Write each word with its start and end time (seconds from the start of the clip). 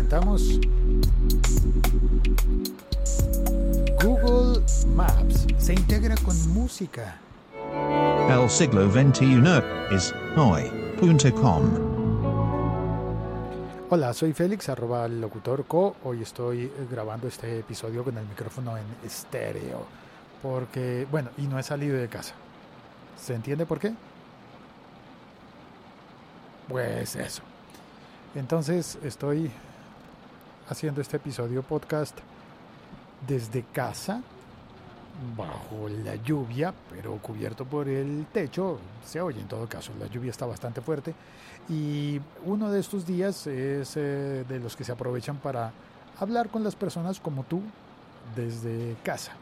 Presentamos 0.00 0.58
Google 4.02 4.62
Maps 4.96 5.46
se 5.58 5.74
integra 5.74 6.14
con 6.24 6.34
música. 6.54 7.18
El 8.30 8.48
siglo 8.48 8.90
XXI 8.90 9.42
es 9.94 10.14
hoy.com. 10.38 11.62
Hola, 13.90 14.14
soy 14.14 14.32
Félix, 14.32 14.70
arroba 14.70 15.06
locutor 15.06 15.66
co. 15.66 15.94
Hoy 16.02 16.22
estoy 16.22 16.72
grabando 16.90 17.28
este 17.28 17.58
episodio 17.58 18.02
con 18.02 18.16
el 18.16 18.26
micrófono 18.26 18.78
en 18.78 18.86
estéreo. 19.04 19.84
Porque, 20.42 21.06
bueno, 21.10 21.28
y 21.36 21.42
no 21.42 21.58
he 21.58 21.62
salido 21.62 21.98
de 21.98 22.08
casa. 22.08 22.32
¿Se 23.22 23.34
entiende 23.34 23.66
por 23.66 23.78
qué? 23.78 23.92
Pues 26.68 27.16
eso. 27.16 27.42
Entonces 28.34 28.96
estoy 29.02 29.50
haciendo 30.70 31.00
este 31.00 31.16
episodio 31.16 31.62
podcast 31.62 32.16
desde 33.26 33.64
casa, 33.64 34.22
bajo 35.36 35.88
la 35.88 36.14
lluvia, 36.14 36.72
pero 36.88 37.18
cubierto 37.18 37.64
por 37.64 37.88
el 37.88 38.26
techo. 38.32 38.78
Se 39.04 39.20
oye 39.20 39.40
en 39.40 39.48
todo 39.48 39.68
caso, 39.68 39.90
la 39.98 40.06
lluvia 40.06 40.30
está 40.30 40.46
bastante 40.46 40.80
fuerte. 40.80 41.12
Y 41.68 42.20
uno 42.44 42.70
de 42.70 42.78
estos 42.78 43.04
días 43.04 43.48
es 43.48 43.96
eh, 43.96 44.44
de 44.48 44.60
los 44.60 44.76
que 44.76 44.84
se 44.84 44.92
aprovechan 44.92 45.38
para 45.38 45.72
hablar 46.20 46.48
con 46.48 46.62
las 46.62 46.76
personas 46.76 47.18
como 47.18 47.42
tú 47.42 47.60
desde 48.36 48.96
casa. 49.02 49.32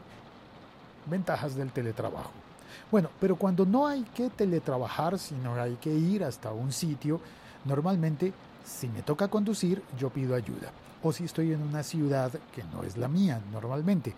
Ventajas 1.05 1.55
del 1.55 1.71
teletrabajo. 1.71 2.31
Bueno, 2.91 3.09
pero 3.21 3.35
cuando 3.35 3.67
no 3.67 3.85
hay 3.85 4.01
que 4.15 4.31
teletrabajar, 4.31 5.19
sino 5.19 5.53
hay 5.53 5.75
que 5.75 5.93
ir 5.93 6.23
hasta 6.23 6.51
un 6.51 6.71
sitio, 6.71 7.21
normalmente 7.65 8.33
si 8.65 8.87
me 8.87 9.03
toca 9.03 9.27
conducir, 9.27 9.83
yo 9.97 10.09
pido 10.09 10.33
ayuda. 10.33 10.71
O 11.01 11.11
si 11.11 11.25
estoy 11.25 11.53
en 11.53 11.61
una 11.61 11.83
ciudad 11.83 12.31
que 12.53 12.63
no 12.73 12.83
es 12.83 12.97
la 12.97 13.07
mía 13.07 13.41
normalmente. 13.51 14.13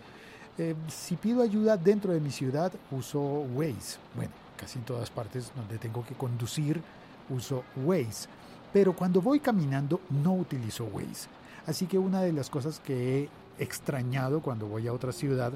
Eh, 0.58 0.74
si 0.88 1.16
pido 1.16 1.42
ayuda 1.42 1.76
dentro 1.76 2.12
de 2.12 2.20
mi 2.20 2.30
ciudad, 2.30 2.72
uso 2.90 3.20
Waze. 3.20 3.98
Bueno, 4.14 4.32
casi 4.56 4.78
en 4.78 4.84
todas 4.84 5.10
partes 5.10 5.52
donde 5.56 5.78
tengo 5.78 6.04
que 6.04 6.14
conducir, 6.14 6.82
uso 7.30 7.64
Waze. 7.76 8.28
Pero 8.72 8.94
cuando 8.94 9.20
voy 9.20 9.40
caminando, 9.40 10.00
no 10.10 10.34
utilizo 10.34 10.84
Waze. 10.84 11.28
Así 11.66 11.86
que 11.86 11.98
una 11.98 12.22
de 12.22 12.32
las 12.32 12.50
cosas 12.50 12.80
que 12.80 13.22
he 13.22 13.28
extrañado 13.58 14.40
cuando 14.40 14.66
voy 14.66 14.88
a 14.88 14.92
otra 14.92 15.12
ciudad 15.12 15.52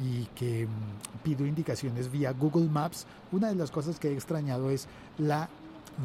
y 0.00 0.24
que 0.34 0.66
mm, 0.66 1.18
pido 1.22 1.46
indicaciones 1.46 2.10
vía 2.10 2.32
Google 2.32 2.68
Maps, 2.68 3.06
una 3.30 3.48
de 3.48 3.54
las 3.54 3.70
cosas 3.70 3.98
que 3.98 4.08
he 4.08 4.14
extrañado 4.14 4.70
es 4.70 4.86
la 5.18 5.48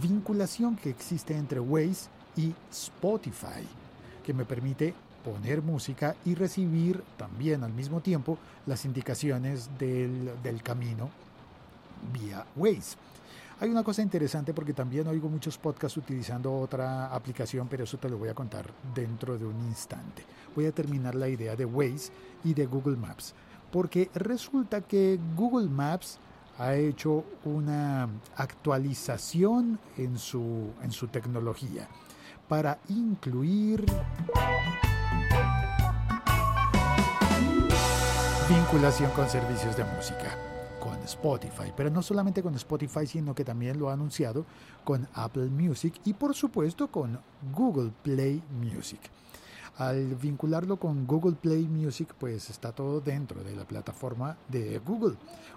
vinculación 0.01 0.75
que 0.75 0.89
existe 0.89 1.35
entre 1.35 1.59
Waze 1.59 2.09
y 2.35 2.53
Spotify, 2.69 3.65
que 4.27 4.33
me 4.33 4.43
permite 4.43 4.93
poner 5.23 5.61
música 5.61 6.13
y 6.25 6.35
recibir 6.35 7.01
también 7.15 7.63
al 7.63 7.71
mismo 7.71 8.01
tiempo 8.01 8.37
las 8.65 8.83
indicaciones 8.83 9.69
del, 9.79 10.33
del 10.43 10.61
camino 10.61 11.09
vía 12.11 12.45
Waze. 12.57 12.97
Hay 13.61 13.69
una 13.69 13.85
cosa 13.85 14.01
interesante 14.01 14.53
porque 14.53 14.73
también 14.73 15.07
oigo 15.07 15.29
muchos 15.29 15.57
podcasts 15.57 15.97
utilizando 15.97 16.53
otra 16.59 17.07
aplicación, 17.15 17.69
pero 17.69 17.85
eso 17.85 17.97
te 17.97 18.09
lo 18.09 18.17
voy 18.17 18.27
a 18.27 18.33
contar 18.33 18.69
dentro 18.93 19.37
de 19.37 19.45
un 19.45 19.57
instante. 19.65 20.25
Voy 20.53 20.65
a 20.65 20.73
terminar 20.73 21.15
la 21.15 21.29
idea 21.29 21.55
de 21.55 21.63
Waze 21.63 22.11
y 22.43 22.53
de 22.53 22.65
Google 22.65 22.97
Maps, 22.97 23.33
porque 23.71 24.09
resulta 24.13 24.81
que 24.81 25.17
Google 25.37 25.69
Maps 25.69 26.19
ha 26.57 26.75
hecho 26.75 27.23
una 27.45 28.09
actualización 28.35 29.79
en 29.95 30.17
su, 30.17 30.73
en 30.83 30.91
su 30.91 31.07
tecnología 31.07 31.87
para 32.47 32.79
incluir 32.89 33.85
vinculación 38.49 39.11
con 39.11 39.29
servicios 39.29 39.75
de 39.75 39.83
música, 39.83 40.37
con 40.79 40.97
Spotify, 41.03 41.73
pero 41.75 41.89
no 41.89 42.01
solamente 42.01 42.41
con 42.41 42.55
Spotify, 42.55 43.05
sino 43.05 43.35
que 43.35 43.43
también 43.43 43.77
lo 43.77 43.89
ha 43.89 43.93
anunciado 43.93 44.45
con 44.85 45.07
Apple 45.13 45.47
Music 45.47 45.95
y 46.05 46.13
por 46.13 46.33
supuesto 46.33 46.87
con 46.87 47.19
Google 47.53 47.91
Play 48.03 48.41
Music. 48.61 49.01
Al 49.77 50.15
vincularlo 50.15 50.77
con 50.77 51.05
Google 51.05 51.35
Play 51.35 51.67
Music, 51.67 52.15
pues 52.17 52.49
está 52.49 52.71
todo 52.71 52.99
dentro 52.99 53.43
de 53.43 53.55
la 53.55 53.63
plataforma 53.63 54.35
de 54.47 54.79
Google. 54.79 55.15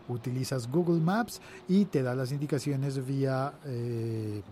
Utilizas 0.08 0.70
Google 0.70 1.00
Maps 1.00 1.40
y 1.68 1.86
te 1.86 2.02
da 2.02 2.14
las 2.14 2.30
indicaciones 2.30 3.04
vía 3.06 3.54
eh, 3.64 4.42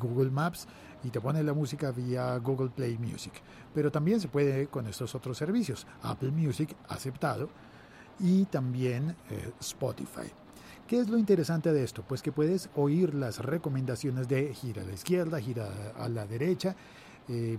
Google 0.00 0.30
Maps 0.30 0.66
y 1.04 1.10
te 1.10 1.20
pone 1.20 1.42
la 1.42 1.52
música 1.52 1.90
vía 1.90 2.34
Google 2.38 2.70
Play 2.70 2.96
Music. 2.96 3.34
Pero 3.74 3.92
también 3.92 4.20
se 4.20 4.28
puede 4.28 4.68
con 4.68 4.86
estos 4.86 5.14
otros 5.14 5.36
servicios. 5.36 5.86
Apple 6.02 6.30
Music 6.30 6.74
aceptado 6.88 7.50
y 8.18 8.46
también 8.46 9.16
eh, 9.30 9.52
Spotify. 9.60 10.30
¿Qué 10.86 10.98
es 10.98 11.08
lo 11.08 11.18
interesante 11.18 11.72
de 11.72 11.84
esto? 11.84 12.02
Pues 12.02 12.22
que 12.22 12.32
puedes 12.32 12.68
oír 12.74 13.14
las 13.14 13.38
recomendaciones 13.38 14.28
de 14.28 14.52
gira 14.54 14.82
a 14.82 14.86
la 14.86 14.92
izquierda, 14.92 15.40
gira 15.40 15.68
a 15.96 16.08
la 16.08 16.26
derecha, 16.26 16.74
eh, 17.30 17.58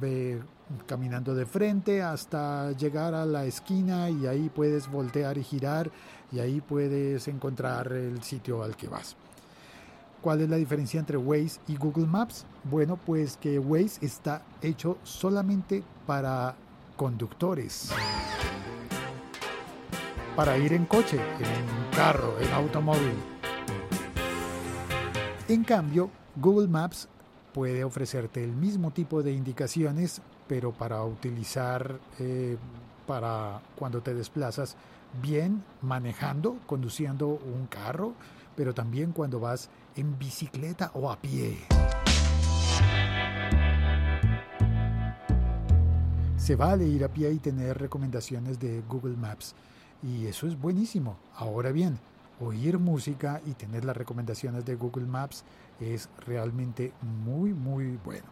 ve 0.00 0.40
caminando 0.86 1.34
de 1.34 1.44
frente 1.44 2.02
hasta 2.02 2.70
llegar 2.72 3.14
a 3.14 3.26
la 3.26 3.44
esquina 3.44 4.08
y 4.08 4.26
ahí 4.26 4.48
puedes 4.48 4.88
voltear 4.88 5.36
y 5.36 5.42
girar 5.42 5.90
y 6.30 6.38
ahí 6.38 6.60
puedes 6.60 7.26
encontrar 7.26 7.92
el 7.92 8.22
sitio 8.22 8.62
al 8.62 8.76
que 8.76 8.86
vas. 8.86 9.16
¿Cuál 10.20 10.42
es 10.42 10.48
la 10.48 10.56
diferencia 10.56 11.00
entre 11.00 11.16
Waze 11.16 11.60
y 11.66 11.76
Google 11.76 12.06
Maps? 12.06 12.46
Bueno, 12.64 12.96
pues 12.96 13.36
que 13.38 13.58
Waze 13.58 14.04
está 14.04 14.42
hecho 14.62 14.98
solamente 15.02 15.82
para 16.06 16.54
conductores. 16.96 17.90
Para 20.36 20.56
ir 20.58 20.74
en 20.74 20.84
coche, 20.84 21.16
en 21.16 21.96
carro, 21.96 22.38
en 22.38 22.52
automóvil. 22.52 23.14
En 25.48 25.64
cambio, 25.64 26.10
Google 26.36 26.68
Maps 26.68 27.08
puede 27.52 27.84
ofrecerte 27.84 28.42
el 28.44 28.52
mismo 28.52 28.90
tipo 28.92 29.22
de 29.22 29.32
indicaciones, 29.32 30.22
pero 30.46 30.72
para 30.72 31.04
utilizar 31.04 31.98
eh, 32.18 32.56
para 33.06 33.60
cuando 33.76 34.02
te 34.02 34.14
desplazas 34.14 34.76
bien 35.20 35.64
manejando, 35.82 36.58
conduciendo 36.66 37.28
un 37.28 37.66
carro, 37.66 38.12
pero 38.56 38.74
también 38.74 39.12
cuando 39.12 39.40
vas 39.40 39.68
en 39.96 40.18
bicicleta 40.18 40.90
o 40.94 41.10
a 41.10 41.20
pie. 41.20 41.58
Se 46.36 46.56
vale 46.56 46.86
ir 46.86 47.04
a 47.04 47.08
pie 47.08 47.32
y 47.32 47.38
tener 47.38 47.78
recomendaciones 47.78 48.58
de 48.58 48.82
Google 48.88 49.16
Maps 49.16 49.54
y 50.02 50.26
eso 50.26 50.46
es 50.46 50.58
buenísimo. 50.58 51.16
Ahora 51.36 51.70
bien, 51.70 51.98
oír 52.40 52.78
música 52.78 53.40
y 53.46 53.52
tener 53.52 53.84
las 53.84 53.96
recomendaciones 53.96 54.64
de 54.64 54.74
Google 54.74 55.06
Maps 55.06 55.44
es 55.80 56.08
realmente 56.26 56.92
muy, 57.24 57.52
muy 57.52 57.98
bueno. 58.04 58.26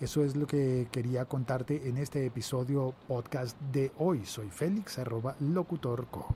Eso 0.00 0.24
es 0.24 0.34
lo 0.34 0.46
que 0.46 0.88
quería 0.90 1.24
contarte 1.26 1.88
en 1.88 1.98
este 1.98 2.24
episodio 2.24 2.94
podcast 3.06 3.58
de 3.72 3.92
hoy. 3.98 4.24
Soy 4.24 4.48
Félix, 4.48 4.98
arroba 4.98 5.36
locutorco. 5.40 6.34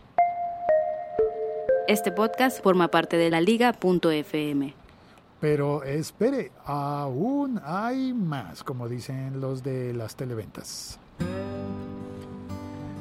Este 1.89 2.13
podcast 2.13 2.63
forma 2.63 2.89
parte 2.89 3.17
de 3.17 3.31
la 3.31 3.41
liga.fm. 3.41 4.75
Pero 5.41 5.83
espere, 5.83 6.53
aún 6.65 7.61
hay 7.65 8.13
más, 8.13 8.63
como 8.65 8.89
dicen 8.89 9.41
los 9.41 9.63
de 9.63 9.93
las 9.93 10.17
televentas. 10.17 10.99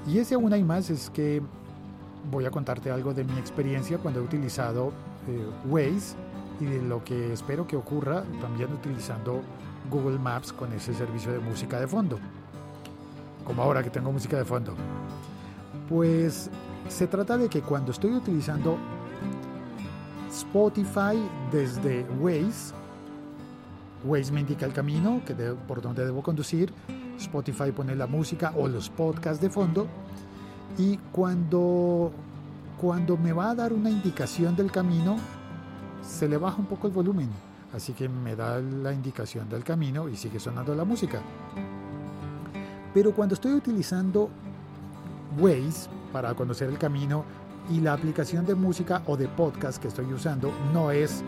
Y 0.07 0.19
ese 0.19 0.35
aún 0.35 0.51
hay 0.51 0.63
más 0.63 0.89
es 0.89 1.09
que 1.09 1.41
voy 2.29 2.45
a 2.45 2.51
contarte 2.51 2.91
algo 2.91 3.13
de 3.13 3.23
mi 3.23 3.37
experiencia 3.37 3.97
cuando 3.97 4.19
he 4.19 4.23
utilizado 4.23 4.91
eh, 5.27 5.45
Waze 5.65 6.15
y 6.59 6.65
de 6.65 6.81
lo 6.81 7.03
que 7.03 7.33
espero 7.33 7.67
que 7.67 7.75
ocurra 7.75 8.23
también 8.41 8.71
utilizando 8.71 9.41
Google 9.89 10.19
Maps 10.19 10.53
con 10.53 10.71
ese 10.73 10.93
servicio 10.93 11.31
de 11.31 11.39
música 11.39 11.79
de 11.79 11.87
fondo. 11.87 12.19
Como 13.43 13.61
ahora 13.61 13.83
que 13.83 13.89
tengo 13.89 14.11
música 14.11 14.37
de 14.37 14.45
fondo. 14.45 14.75
Pues 15.89 16.49
se 16.87 17.07
trata 17.07 17.37
de 17.37 17.49
que 17.49 17.61
cuando 17.61 17.91
estoy 17.91 18.11
utilizando 18.11 18.77
Spotify 20.31 21.17
desde 21.51 22.05
Waze, 22.19 22.73
Waze 24.03 24.31
me 24.31 24.41
indica 24.41 24.65
el 24.65 24.73
camino 24.73 25.21
que 25.25 25.33
por 25.33 25.81
donde 25.81 26.05
debo 26.05 26.23
conducir, 26.23 26.73
Spotify 27.17 27.71
pone 27.71 27.95
la 27.95 28.07
música 28.07 28.53
o 28.57 28.67
los 28.67 28.89
podcasts 28.89 29.41
de 29.41 29.49
fondo 29.49 29.87
y 30.77 30.97
cuando, 31.11 32.11
cuando 32.79 33.17
me 33.17 33.31
va 33.31 33.51
a 33.51 33.55
dar 33.55 33.73
una 33.73 33.89
indicación 33.89 34.55
del 34.55 34.71
camino, 34.71 35.17
se 36.03 36.27
le 36.27 36.37
baja 36.37 36.57
un 36.57 36.65
poco 36.65 36.87
el 36.87 36.93
volumen, 36.93 37.29
así 37.73 37.93
que 37.93 38.09
me 38.09 38.35
da 38.35 38.59
la 38.59 38.93
indicación 38.93 39.49
del 39.49 39.63
camino 39.63 40.09
y 40.09 40.15
sigue 40.17 40.39
sonando 40.39 40.75
la 40.75 40.83
música. 40.83 41.21
Pero 42.93 43.13
cuando 43.13 43.33
estoy 43.33 43.53
utilizando 43.53 44.29
Waze 45.39 45.89
para 46.11 46.33
conocer 46.35 46.69
el 46.69 46.77
camino 46.77 47.23
y 47.71 47.79
la 47.79 47.93
aplicación 47.93 48.45
de 48.45 48.53
música 48.53 49.01
o 49.07 49.17
de 49.17 49.27
podcast 49.27 49.81
que 49.81 49.87
estoy 49.87 50.11
usando 50.13 50.51
no 50.73 50.91
es 50.91 51.23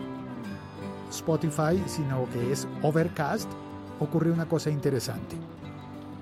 Spotify, 1.10 1.82
sino 1.86 2.28
que 2.30 2.52
es 2.52 2.68
Overcast, 2.82 3.48
ocurre 3.98 4.30
una 4.30 4.46
cosa 4.46 4.70
interesante, 4.70 5.36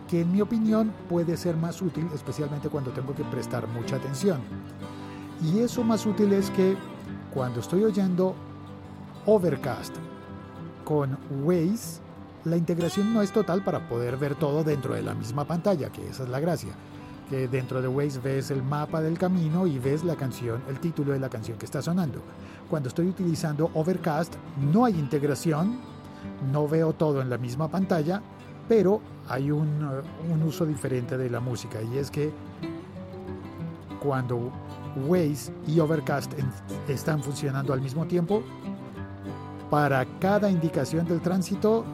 que 0.09 0.21
en 0.21 0.33
mi 0.33 0.41
opinión 0.41 0.93
puede 1.09 1.37
ser 1.37 1.57
más 1.57 1.83
útil, 1.83 2.09
especialmente 2.15 2.69
cuando 2.69 2.93
tengo 2.93 3.15
que 3.15 3.25
prestar 3.25 3.67
mucha 3.69 3.97
atención. 3.97 4.41
Y 5.43 5.59
eso 5.59 5.83
más 5.83 6.07
útil 6.07 6.33
es 6.33 6.49
que 6.51 6.77
cuando 7.35 7.61
estoy 7.61 7.83
oyendo 7.83 8.35
Overcast 9.27 9.97
con 10.85 11.19
Waze, 11.43 12.01
la 12.45 12.57
integración 12.57 13.13
no 13.13 13.23
es 13.23 13.33
total 13.33 13.65
para 13.65 13.89
poder 13.89 14.17
ver 14.17 14.37
todo 14.37 14.63
dentro 14.63 14.95
de 14.95 15.03
la 15.03 15.15
misma 15.15 15.45
pantalla, 15.45 15.91
que 15.91 16.09
esa 16.09 16.23
es 16.23 16.29
la 16.29 16.39
gracia. 16.39 16.73
Que 17.29 17.49
dentro 17.49 17.83
de 17.83 17.89
Waze 17.89 18.21
ves 18.21 18.51
el 18.51 18.63
mapa 18.63 19.01
del 19.01 19.19
camino 19.19 19.67
y 19.67 19.79
ves 19.79 20.05
la 20.05 20.15
canción, 20.15 20.63
el 20.69 20.79
título 20.79 21.13
de 21.13 21.19
la 21.19 21.29
canción 21.29 21.59
que 21.59 21.65
está 21.65 21.83
sonando. 21.83 22.21
Cuando 22.71 22.89
estoy 22.89 23.09
utilizando 23.09 23.71
Overcast 23.75 24.35
no 24.73 24.85
hay 24.85 24.97
integración, 24.99 25.81
no 26.53 26.69
veo 26.69 26.93
todo 26.93 27.21
en 27.21 27.31
la 27.31 27.39
misma 27.39 27.69
pantalla, 27.69 28.23
pero 28.69 29.01
hay 29.29 29.51
un, 29.51 29.85
un 30.31 30.43
uso 30.43 30.67
diferente 30.67 31.17
de 31.17 31.31
la 31.31 31.41
música 31.41 31.83
y 31.83 31.99
es 31.99 32.11
que 32.11 32.31
cuando 34.01 34.53
Waze 35.07 35.53
y 35.67 35.81
Overcast 35.81 36.33
están 36.89 37.23
funcionando 37.23 37.73
al 37.73 37.81
mismo 37.81 38.07
tiempo, 38.07 38.43
para 39.71 40.05
cada 40.19 40.51
indicación 40.51 41.07
del 41.07 41.21
tránsito 41.21 41.85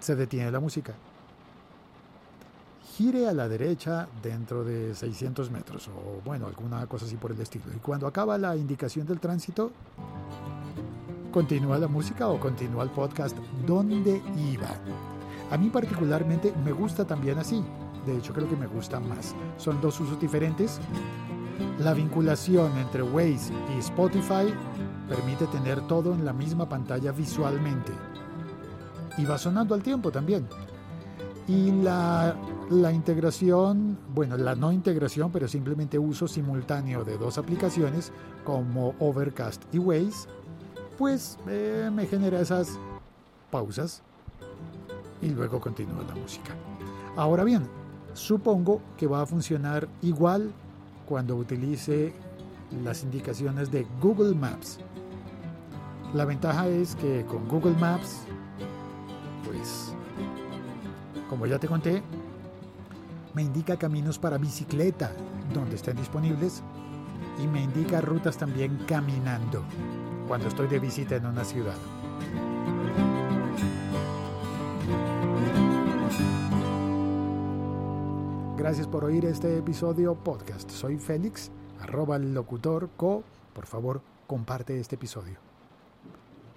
se 0.00 0.16
detiene 0.16 0.50
la 0.50 0.60
música. 0.60 0.94
Gire 2.96 3.28
a 3.28 3.32
la 3.32 3.48
derecha 3.48 4.08
dentro 4.22 4.64
de 4.64 4.94
600 4.94 5.50
metros 5.50 5.88
o 5.88 6.22
bueno, 6.24 6.46
alguna 6.46 6.86
cosa 6.86 7.04
así 7.04 7.16
por 7.16 7.32
el 7.32 7.40
estilo. 7.40 7.66
Y 7.74 7.78
cuando 7.78 8.06
acaba 8.06 8.38
la 8.38 8.56
indicación 8.56 9.06
del 9.06 9.20
tránsito, 9.20 9.70
continúa 11.30 11.78
la 11.78 11.88
música 11.88 12.28
o 12.28 12.40
continúa 12.40 12.84
el 12.84 12.90
podcast 12.90 13.36
donde 13.66 14.22
iba. 14.50 14.70
A 15.50 15.58
mí 15.58 15.68
particularmente 15.68 16.54
me 16.64 16.72
gusta 16.72 17.06
también 17.06 17.38
así. 17.38 17.62
De 18.06 18.16
hecho, 18.16 18.32
creo 18.32 18.48
que 18.48 18.56
me 18.56 18.66
gusta 18.66 18.98
más. 18.98 19.34
Son 19.58 19.80
dos 19.80 20.00
usos 20.00 20.18
diferentes. 20.18 20.80
La 21.78 21.94
vinculación 21.94 22.76
entre 22.78 23.02
Waze 23.02 23.52
y 23.74 23.78
Spotify 23.78 24.52
permite 25.08 25.46
tener 25.46 25.80
todo 25.86 26.14
en 26.14 26.24
la 26.24 26.32
misma 26.32 26.68
pantalla 26.68 27.12
visualmente. 27.12 27.92
Y 29.18 29.24
va 29.24 29.38
sonando 29.38 29.74
al 29.74 29.82
tiempo 29.82 30.10
también. 30.10 30.46
Y 31.48 31.70
la, 31.70 32.34
la, 32.70 32.92
integración, 32.92 33.96
bueno, 34.14 34.36
la 34.36 34.54
no 34.54 34.72
integración, 34.72 35.30
pero 35.30 35.46
simplemente 35.46 35.98
uso 35.98 36.26
simultáneo 36.26 37.04
de 37.04 37.16
dos 37.16 37.38
aplicaciones 37.38 38.10
como 38.44 38.94
Overcast 38.98 39.62
y 39.72 39.78
Waze, 39.78 40.28
pues 40.98 41.38
eh, 41.46 41.88
me 41.92 42.06
genera 42.06 42.40
esas 42.40 42.78
pausas 43.50 44.02
y 45.22 45.30
luego 45.30 45.60
continúa 45.60 46.02
la 46.02 46.14
música. 46.14 46.52
Ahora 47.16 47.44
bien, 47.44 47.66
supongo 48.14 48.80
que 48.96 49.06
va 49.06 49.22
a 49.22 49.26
funcionar 49.26 49.88
igual 50.02 50.52
cuando 51.06 51.36
utilice 51.36 52.12
las 52.84 53.02
indicaciones 53.02 53.70
de 53.70 53.86
Google 54.00 54.34
Maps. 54.34 54.78
La 56.14 56.24
ventaja 56.24 56.68
es 56.68 56.96
que 56.96 57.24
con 57.26 57.48
Google 57.48 57.76
Maps, 57.78 58.22
pues, 59.44 59.94
como 61.28 61.46
ya 61.46 61.58
te 61.58 61.68
conté, 61.68 62.02
me 63.34 63.42
indica 63.42 63.76
caminos 63.76 64.18
para 64.18 64.38
bicicleta 64.38 65.12
donde 65.52 65.76
estén 65.76 65.96
disponibles 65.96 66.62
y 67.42 67.46
me 67.46 67.62
indica 67.62 68.00
rutas 68.00 68.36
también 68.36 68.78
caminando 68.86 69.62
cuando 70.26 70.48
estoy 70.48 70.68
de 70.68 70.78
visita 70.78 71.16
en 71.16 71.26
una 71.26 71.44
ciudad. 71.44 71.76
Gracias 78.66 78.88
por 78.88 79.04
oír 79.04 79.24
este 79.26 79.58
episodio 79.58 80.16
podcast. 80.16 80.68
Soy 80.72 80.98
Félix, 80.98 81.52
arroba 81.78 82.18
locutor 82.18 82.90
co. 82.96 83.22
Por 83.54 83.64
favor, 83.64 84.02
comparte 84.26 84.80
este 84.80 84.96
episodio. 84.96 85.38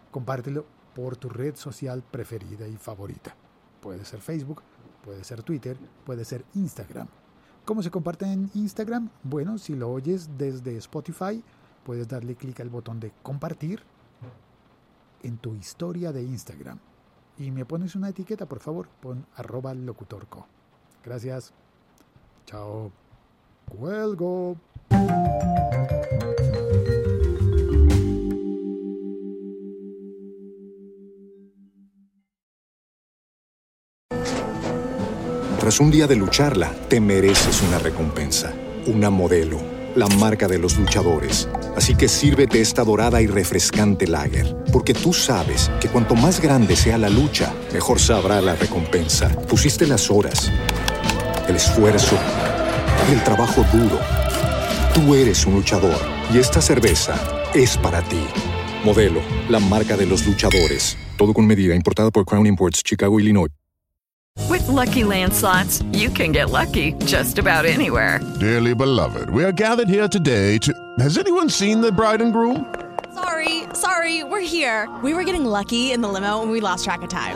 Compártelo 0.10 0.66
por 0.96 1.18
tu 1.18 1.30
red 1.30 1.56
social 1.56 2.02
preferida 2.02 2.68
y 2.68 2.78
favorita. 2.78 3.36
Puede 3.80 4.06
ser 4.06 4.22
Facebook, 4.22 4.64
puede 5.04 5.24
ser 5.24 5.44
Twitter, 5.44 5.78
puede 6.04 6.26
ser 6.26 6.44
Instagram. 6.56 7.08
¿Cómo 7.64 7.84
se 7.84 7.92
comparte 7.92 8.26
en 8.26 8.50
Instagram? 8.56 9.12
Bueno, 9.22 9.60
si 9.60 9.76
lo 9.76 9.92
oyes 9.92 10.32
desde 10.36 10.78
Spotify, 10.78 11.44
puedes 11.84 12.08
darle 12.08 12.34
clic 12.34 12.60
al 12.60 12.72
botón 12.72 13.00
de 13.00 13.12
compartir 13.22 13.84
en 15.22 15.38
tu 15.38 15.54
historia 15.54 16.12
de 16.12 16.24
Instagram. 16.24 16.80
Y 17.38 17.52
me 17.52 17.66
pones 17.66 17.96
una 17.96 18.10
etiqueta, 18.10 18.48
por 18.48 18.62
favor, 18.62 18.90
pon 19.00 19.28
arroba 19.36 19.76
locutorco. 19.76 20.48
Gracias. 21.06 21.54
Chao. 22.50 22.92
Cuelgo. 23.68 24.58
Tras 35.60 35.80
un 35.80 35.92
día 35.92 36.08
de 36.08 36.16
lucharla, 36.16 36.72
te 36.88 37.00
mereces 37.00 37.62
una 37.62 37.78
recompensa, 37.78 38.52
una 38.88 39.12
modelo, 39.12 39.60
la 39.96 40.08
marca 40.08 40.48
de 40.48 40.58
los 40.58 40.80
luchadores. 40.80 41.48
Así 41.78 41.94
que 41.94 42.08
sírvete 42.08 42.62
esta 42.62 42.84
dorada 42.84 43.22
y 43.22 43.28
refrescante 43.28 44.08
lager, 44.08 44.56
porque 44.74 44.96
tú 44.96 45.14
sabes 45.14 45.70
que 45.80 45.88
cuanto 45.88 46.16
más 46.16 46.42
grande 46.42 46.76
sea 46.76 46.98
la 46.98 47.10
lucha, 47.10 47.54
mejor 47.72 48.00
sabrá 48.00 48.42
la 48.42 48.56
recompensa. 48.56 49.30
Pusiste 49.48 49.86
las 49.86 50.10
horas, 50.10 50.52
el 51.50 51.56
esfuerzo, 51.56 52.16
el 53.12 53.24
trabajo 53.24 53.66
duro. 53.74 54.00
Tú 54.94 55.16
eres 55.16 55.46
un 55.46 55.56
luchador 55.56 55.98
y 56.32 56.38
esta 56.38 56.62
cerveza 56.62 57.16
es 57.54 57.76
para 57.78 58.02
ti. 58.04 58.24
Modelo, 58.84 59.22
la 59.50 59.60
marca 59.60 59.98
de 59.98 60.06
los 60.06 60.26
luchadores. 60.26 60.96
Todo 61.18 61.34
con 61.34 61.48
medida, 61.48 61.76
importada 61.76 62.12
por 62.12 62.24
Crown 62.26 62.46
Imports, 62.46 62.84
Chicago, 62.84 63.20
Illinois. 63.20 63.50
With 64.48 64.66
lucky 64.68 65.04
landslots, 65.04 65.84
you 65.92 66.10
can 66.10 66.32
get 66.32 66.50
lucky 66.50 66.94
just 67.06 67.40
about 67.40 67.66
anywhere. 67.66 68.20
Dearly 68.40 68.74
beloved, 68.74 69.30
we 69.32 69.44
are 69.44 69.52
gathered 69.52 69.90
here 69.90 70.08
today 70.08 70.60
to. 70.60 70.72
Has 71.00 71.18
anyone 71.18 71.50
seen 71.50 71.82
the 71.82 71.92
bride 71.92 72.22
and 72.22 72.32
groom? 72.32 72.66
Sorry, 73.14 73.64
sorry, 73.74 74.24
we're 74.24 74.40
here. 74.40 74.88
We 75.04 75.14
were 75.14 75.24
getting 75.24 75.46
lucky 75.46 75.92
in 75.92 76.02
the 76.02 76.08
limo 76.08 76.42
and 76.42 76.52
we 76.52 76.62
lost 76.62 76.86
track 76.86 77.02
of 77.02 77.10
time. 77.10 77.36